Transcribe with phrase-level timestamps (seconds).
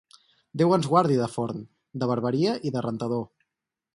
[0.61, 1.61] Déu ens guardi de forn,
[2.03, 3.25] de barberia i de rentador.